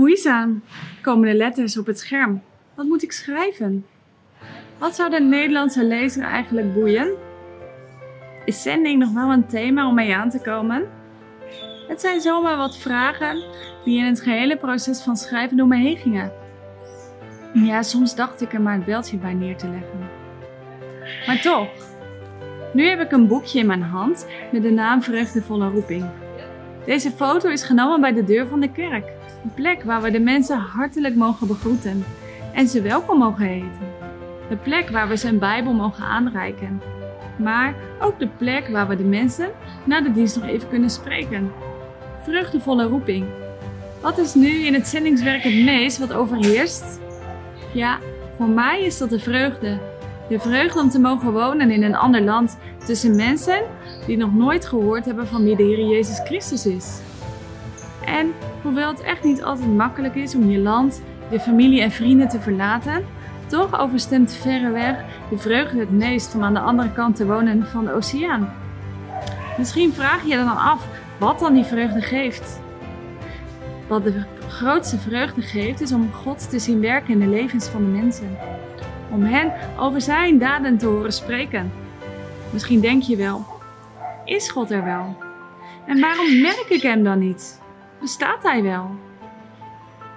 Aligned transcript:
Moeizaam 0.00 0.62
komen 1.02 1.28
de 1.28 1.34
letters 1.34 1.78
op 1.78 1.86
het 1.86 1.98
scherm. 1.98 2.42
Wat 2.74 2.86
moet 2.86 3.02
ik 3.02 3.12
schrijven? 3.12 3.86
Wat 4.78 4.94
zou 4.94 5.10
de 5.10 5.20
Nederlandse 5.20 5.84
lezer 5.84 6.22
eigenlijk 6.22 6.74
boeien? 6.74 7.14
Is 8.44 8.62
zending 8.62 8.98
nog 8.98 9.12
wel 9.12 9.30
een 9.30 9.46
thema 9.46 9.88
om 9.88 9.94
mee 9.94 10.14
aan 10.14 10.30
te 10.30 10.40
komen? 10.40 10.88
Het 11.88 12.00
zijn 12.00 12.20
zomaar 12.20 12.56
wat 12.56 12.76
vragen 12.76 13.42
die 13.84 13.98
in 13.98 14.04
het 14.04 14.20
gehele 14.20 14.56
proces 14.56 15.02
van 15.02 15.16
schrijven 15.16 15.56
door 15.56 15.66
me 15.66 15.76
heen 15.76 15.96
gingen. 15.96 16.32
Ja, 17.52 17.82
soms 17.82 18.14
dacht 18.14 18.40
ik 18.40 18.52
er 18.52 18.60
maar 18.60 18.74
het 18.74 18.84
beltje 18.84 19.16
bij 19.16 19.34
neer 19.34 19.56
te 19.56 19.68
leggen. 19.68 20.08
Maar 21.26 21.40
toch, 21.40 21.68
nu 22.72 22.84
heb 22.84 23.00
ik 23.00 23.12
een 23.12 23.26
boekje 23.26 23.58
in 23.58 23.66
mijn 23.66 23.82
hand 23.82 24.26
met 24.52 24.62
de 24.62 24.70
naam 24.70 25.02
Vreugdevolle 25.02 25.70
Roeping. 25.70 26.04
Deze 26.86 27.10
foto 27.10 27.48
is 27.48 27.64
genomen 27.64 28.00
bij 28.00 28.12
de 28.12 28.24
deur 28.24 28.46
van 28.46 28.60
de 28.60 28.72
kerk, 28.72 29.18
een 29.42 29.54
plek 29.54 29.82
waar 29.82 30.02
we 30.02 30.10
de 30.10 30.20
mensen 30.20 30.58
hartelijk 30.58 31.14
mogen 31.14 31.46
begroeten 31.46 32.04
en 32.54 32.68
ze 32.68 32.82
welkom 32.82 33.18
mogen 33.18 33.46
heten. 33.46 33.88
De 34.48 34.56
plek 34.56 34.90
waar 34.90 35.08
we 35.08 35.16
zijn 35.16 35.38
Bijbel 35.38 35.72
mogen 35.72 36.04
aanreiken, 36.04 36.82
maar 37.38 37.74
ook 38.00 38.18
de 38.18 38.28
plek 38.28 38.68
waar 38.68 38.88
we 38.88 38.96
de 38.96 39.04
mensen 39.04 39.50
na 39.84 40.00
de 40.00 40.12
dienst 40.12 40.36
nog 40.36 40.44
even 40.44 40.68
kunnen 40.68 40.90
spreken. 40.90 41.52
Vreugdevolle 42.22 42.84
roeping. 42.84 43.26
Wat 44.00 44.18
is 44.18 44.34
nu 44.34 44.48
in 44.48 44.74
het 44.74 44.86
zendingswerk 44.86 45.42
het 45.42 45.64
meest 45.64 45.98
wat 45.98 46.12
overheerst? 46.12 47.00
Ja, 47.72 47.98
voor 48.36 48.48
mij 48.48 48.82
is 48.82 48.98
dat 48.98 49.10
de 49.10 49.18
vreugde. 49.18 49.78
De 50.28 50.38
vreugde 50.38 50.80
om 50.80 50.90
te 50.90 51.00
mogen 51.00 51.32
wonen 51.32 51.70
in 51.70 51.82
een 51.82 51.96
ander 51.96 52.22
land 52.22 52.58
tussen 52.86 53.16
mensen 53.16 53.62
die 54.06 54.16
nog 54.16 54.34
nooit 54.34 54.66
gehoord 54.66 55.04
hebben 55.04 55.26
van 55.26 55.44
wie 55.44 55.56
de 55.56 55.62
Heer 55.62 55.86
Jezus 55.86 56.20
Christus 56.24 56.66
is. 56.66 57.00
En 58.04 58.32
hoewel 58.62 58.88
het 58.88 59.00
echt 59.00 59.24
niet 59.24 59.42
altijd 59.42 59.76
makkelijk 59.76 60.14
is 60.14 60.34
om 60.34 60.50
je 60.50 60.58
land, 60.58 61.02
je 61.30 61.40
familie 61.40 61.82
en 61.82 61.90
vrienden 61.90 62.28
te 62.28 62.40
verlaten, 62.40 63.04
toch 63.46 63.80
overstemt 63.80 64.32
verreweg 64.32 64.96
de 65.30 65.38
vreugde 65.38 65.78
het 65.78 65.90
meest 65.90 66.34
om 66.34 66.42
aan 66.42 66.54
de 66.54 66.60
andere 66.60 66.92
kant 66.92 67.16
te 67.16 67.26
wonen 67.26 67.66
van 67.66 67.84
de 67.84 67.92
oceaan. 67.92 68.52
Misschien 69.58 69.92
vraag 69.92 70.22
je 70.22 70.28
je 70.28 70.36
dan 70.36 70.56
af 70.56 70.86
wat 71.18 71.38
dan 71.38 71.54
die 71.54 71.64
vreugde 71.64 72.00
geeft. 72.00 72.60
Wat 73.88 74.04
de 74.04 74.22
grootste 74.48 74.98
vreugde 74.98 75.42
geeft 75.42 75.80
is 75.80 75.92
om 75.92 76.12
God 76.12 76.50
te 76.50 76.58
zien 76.58 76.80
werken 76.80 77.12
in 77.12 77.18
de 77.18 77.26
levens 77.26 77.68
van 77.68 77.84
de 77.84 77.90
mensen. 77.90 78.38
Om 79.10 79.22
hen 79.22 79.52
over 79.78 80.00
zijn 80.00 80.38
daden 80.38 80.78
te 80.78 80.86
horen 80.86 81.12
spreken. 81.12 81.72
Misschien 82.52 82.80
denk 82.80 83.02
je 83.02 83.16
wel, 83.16 83.44
is 84.24 84.50
God 84.50 84.70
er 84.70 84.84
wel? 84.84 85.16
En 85.86 86.00
waarom 86.00 86.40
merk 86.40 86.66
ik 86.68 86.82
hem 86.82 87.02
dan 87.02 87.18
niet? 87.18 87.60
Bestaat 88.00 88.42
hij 88.42 88.62
wel? 88.62 88.90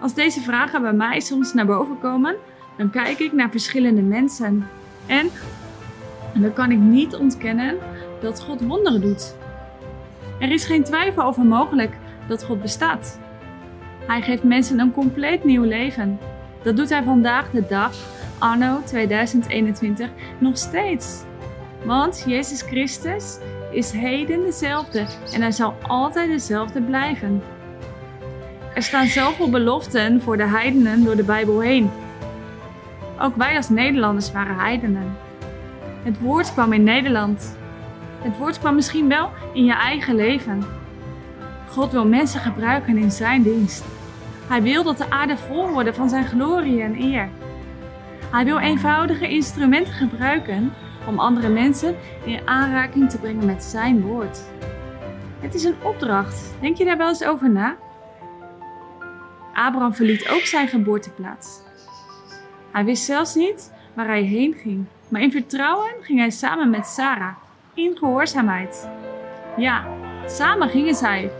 Als 0.00 0.14
deze 0.14 0.40
vragen 0.40 0.82
bij 0.82 0.92
mij 0.92 1.20
soms 1.20 1.54
naar 1.54 1.66
boven 1.66 1.98
komen, 1.98 2.36
dan 2.76 2.90
kijk 2.90 3.18
ik 3.18 3.32
naar 3.32 3.50
verschillende 3.50 4.02
mensen. 4.02 4.68
En, 5.06 5.30
dan 6.34 6.52
kan 6.52 6.70
ik 6.70 6.78
niet 6.78 7.14
ontkennen 7.14 7.78
dat 8.20 8.42
God 8.42 8.60
wonderen 8.60 9.00
doet. 9.00 9.36
Er 10.40 10.52
is 10.52 10.64
geen 10.64 10.84
twijfel 10.84 11.22
over 11.22 11.44
mogelijk 11.44 11.96
dat 12.28 12.44
God 12.44 12.62
bestaat. 12.62 13.18
Hij 14.06 14.22
geeft 14.22 14.42
mensen 14.42 14.78
een 14.78 14.92
compleet 14.92 15.44
nieuw 15.44 15.64
leven. 15.64 16.18
Dat 16.62 16.76
doet 16.76 16.88
hij 16.88 17.02
vandaag 17.02 17.50
de 17.50 17.66
dag, 17.68 17.92
anno 18.38 18.82
2021, 18.84 20.10
nog 20.38 20.58
steeds. 20.58 21.22
Want 21.84 22.24
Jezus 22.26 22.62
Christus 22.62 23.38
is 23.72 23.90
heden 23.90 24.40
dezelfde 24.42 25.06
en 25.32 25.40
hij 25.40 25.52
zal 25.52 25.74
altijd 25.86 26.28
dezelfde 26.28 26.82
blijven. 26.82 27.42
Er 28.74 28.82
staan 28.82 29.06
zoveel 29.06 29.50
beloften 29.50 30.22
voor 30.22 30.36
de 30.36 30.46
heidenen 30.46 31.04
door 31.04 31.16
de 31.16 31.22
Bijbel 31.22 31.60
heen. 31.60 31.90
Ook 33.20 33.36
wij 33.36 33.56
als 33.56 33.68
Nederlanders 33.68 34.32
waren 34.32 34.56
heidenen. 34.56 35.16
Het 36.02 36.20
woord 36.20 36.52
kwam 36.52 36.72
in 36.72 36.82
Nederland. 36.82 37.56
Het 38.22 38.36
woord 38.36 38.58
kwam 38.58 38.74
misschien 38.74 39.08
wel 39.08 39.30
in 39.52 39.64
je 39.64 39.74
eigen 39.74 40.14
leven. 40.14 40.64
God 41.68 41.92
wil 41.92 42.06
mensen 42.06 42.40
gebruiken 42.40 42.96
in 42.96 43.10
zijn 43.10 43.42
dienst. 43.42 43.84
Hij 44.48 44.62
wil 44.62 44.82
dat 44.82 44.98
de 44.98 45.10
aarde 45.10 45.36
vol 45.36 45.70
wordt 45.70 45.96
van 45.96 46.08
zijn 46.08 46.26
glorie 46.26 46.82
en 46.82 47.02
eer. 47.02 47.28
Hij 48.30 48.44
wil 48.44 48.58
eenvoudige 48.58 49.28
instrumenten 49.28 49.92
gebruiken 49.92 50.72
om 51.06 51.18
andere 51.18 51.48
mensen 51.48 51.96
in 52.24 52.40
aanraking 52.44 53.10
te 53.10 53.18
brengen 53.18 53.46
met 53.46 53.62
zijn 53.62 54.00
woord. 54.00 54.40
Het 55.40 55.54
is 55.54 55.64
een 55.64 55.82
opdracht. 55.82 56.54
Denk 56.60 56.76
je 56.76 56.84
daar 56.84 56.96
wel 56.96 57.08
eens 57.08 57.24
over 57.24 57.50
na? 57.50 57.76
Abraham 59.66 59.94
verliet 59.94 60.28
ook 60.28 60.40
zijn 60.40 60.68
geboorteplaats. 60.68 61.60
Hij 62.72 62.84
wist 62.84 63.04
zelfs 63.04 63.34
niet 63.34 63.72
waar 63.94 64.06
hij 64.06 64.22
heen 64.22 64.54
ging, 64.54 64.84
maar 65.08 65.20
in 65.20 65.30
vertrouwen 65.30 65.90
ging 66.00 66.18
hij 66.18 66.30
samen 66.30 66.70
met 66.70 66.86
Sarah, 66.86 67.36
in 67.74 67.96
gehoorzaamheid. 67.96 68.88
Ja, 69.56 69.84
samen 70.26 70.68
gingen 70.68 70.94
zij. 70.94 71.30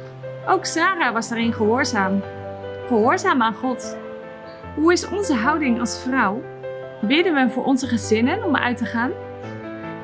Ook 0.49 0.65
Sarah 0.65 1.13
was 1.13 1.29
daarin 1.29 1.53
gehoorzaam. 1.53 2.23
Gehoorzaam 2.87 3.43
aan 3.43 3.55
God. 3.55 3.97
Hoe 4.75 4.93
is 4.93 5.09
onze 5.09 5.35
houding 5.35 5.81
als 5.81 6.03
vrouw? 6.03 6.43
Bidden 7.03 7.35
we 7.35 7.51
voor 7.51 7.65
onze 7.65 7.87
gezinnen 7.87 8.45
om 8.45 8.57
uit 8.57 8.77
te 8.77 8.85
gaan? 8.85 9.11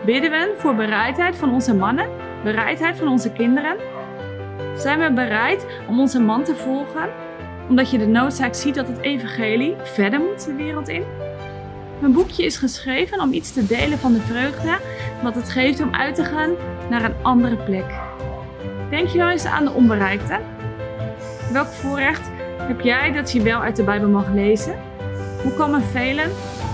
Bidden 0.05 0.31
we 0.31 0.55
voor 0.59 0.75
bereidheid 0.75 1.37
van 1.37 1.53
onze 1.53 1.75
mannen? 1.75 2.09
Bereidheid 2.43 2.97
van 2.97 3.09
onze 3.09 3.33
kinderen? 3.33 3.77
Zijn 4.77 4.99
we 4.99 5.13
bereid 5.13 5.67
om 5.89 6.01
onze 6.01 6.21
man 6.21 6.45
te 6.45 6.55
volgen? 6.55 7.26
Omdat 7.69 7.91
je 7.91 7.99
de 7.99 8.07
noodzaak 8.07 8.55
ziet 8.55 8.75
dat 8.75 8.89
het 8.89 9.01
evangelie 9.01 9.75
verder 9.83 10.21
moet 10.21 10.45
de 10.45 10.55
wereld 10.55 10.89
in? 10.89 11.03
Mijn 11.99 12.13
boekje 12.13 12.45
is 12.45 12.57
geschreven 12.57 13.21
om 13.21 13.33
iets 13.33 13.53
te 13.53 13.67
delen 13.67 13.99
van 13.99 14.13
de 14.13 14.21
vreugde 14.21 14.79
wat 15.23 15.35
het 15.35 15.51
geeft 15.51 15.81
om 15.81 15.95
uit 15.95 16.15
te 16.15 16.25
gaan 16.25 16.51
naar 16.91 17.05
een 17.05 17.23
andere 17.23 17.57
plek. 17.57 17.95
Denk 18.91 19.09
je 19.09 19.19
wel 19.19 19.31
eens 19.31 19.45
aan 19.45 19.65
de 19.65 19.73
onbereikte? 19.73 20.41
Welk 21.53 21.67
voorrecht 21.67 22.31
heb 22.59 22.81
jij 22.81 23.13
dat 23.13 23.33
je 23.33 23.43
wel 23.43 23.61
uit 23.61 23.77
de 23.77 23.85
Bijbel 23.85 24.09
mag 24.09 24.33
lezen? 24.33 24.75
Hoe 25.43 25.53
komen 25.53 25.83
velen, 25.83 26.31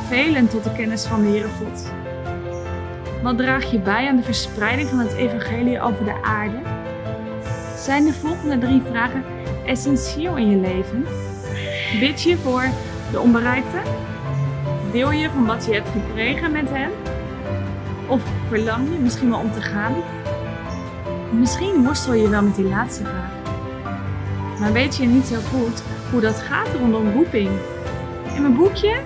velen 0.08 0.48
tot 0.48 0.64
de 0.64 0.72
kennis 0.72 1.04
van 1.04 1.22
de 1.22 1.28
Heere 1.28 1.48
God? 1.48 1.92
Wat 3.22 3.38
draag 3.38 3.70
je 3.70 3.78
bij 3.78 4.08
aan 4.08 4.16
de 4.16 4.22
verspreiding 4.22 4.88
van 4.88 4.98
het 4.98 5.12
evangelie 5.12 5.80
over 5.80 6.04
de 6.04 6.22
aarde? 6.22 6.58
Zijn 7.76 8.04
de 8.04 8.12
volgende 8.12 8.58
drie 8.58 8.82
vragen 8.90 9.24
essentieel 9.66 10.36
in 10.36 10.50
je 10.50 10.56
leven? 10.56 11.06
Bid 12.00 12.22
je 12.22 12.36
voor 12.36 12.64
de 13.10 13.20
onbereikte? 13.20 13.78
Deel 14.92 15.12
je 15.12 15.30
van 15.30 15.46
wat 15.46 15.64
je 15.64 15.72
hebt 15.72 15.88
gekregen 15.88 16.52
met 16.52 16.70
hen? 16.70 16.90
Of 18.06 18.22
verlang 18.48 18.88
je 18.92 18.98
misschien 18.98 19.30
wel 19.30 19.38
om 19.38 19.52
te 19.52 19.60
gaan? 19.60 19.94
Misschien 21.30 21.84
worstel 21.84 22.14
je 22.14 22.28
wel 22.28 22.42
met 22.42 22.54
die 22.54 22.68
laatste 22.68 23.02
vraag. 23.04 23.30
Maar 24.60 24.72
weet 24.72 24.96
je 24.96 25.06
niet 25.06 25.26
zo 25.26 25.36
goed 25.36 25.82
hoe 26.10 26.20
dat 26.20 26.40
gaat 26.40 26.68
rondom 26.78 27.12
roeping? 27.12 27.50
In 28.34 28.42
mijn 28.42 28.56
boekje 28.56 29.00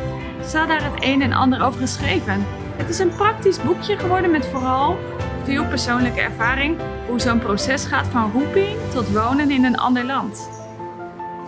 staat 0.44 0.68
daar 0.68 0.84
het 0.84 1.04
een 1.04 1.22
en 1.22 1.32
ander 1.32 1.64
over 1.64 1.80
geschreven. 1.80 2.46
Het 2.76 2.88
is 2.88 2.98
een 2.98 3.14
praktisch 3.16 3.62
boekje 3.62 3.98
geworden 3.98 4.30
met 4.30 4.46
vooral 4.46 4.98
veel 5.46 5.66
persoonlijke 5.66 6.20
ervaring 6.20 6.78
hoe 7.08 7.20
zo'n 7.20 7.38
proces 7.38 7.84
gaat 7.84 8.06
van 8.06 8.32
roeping 8.32 8.76
tot 8.92 9.12
wonen 9.12 9.50
in 9.50 9.64
een 9.64 9.76
ander 9.76 10.04
land. 10.04 10.48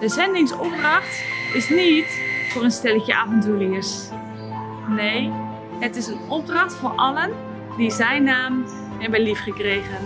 De 0.01 0.09
zendingsopdracht 0.09 1.23
is 1.55 1.69
niet 1.69 2.07
voor 2.53 2.63
een 2.63 2.71
stelletje 2.71 3.15
avonturiers. 3.15 4.09
Nee, 4.89 5.33
het 5.81 5.97
is 5.97 6.07
een 6.07 6.21
opdracht 6.29 6.75
voor 6.75 6.93
allen 6.97 7.31
die 7.77 7.91
zijn 7.91 8.25
naam 8.25 8.65
hebben 8.99 9.21
liefgekregen. 9.21 9.99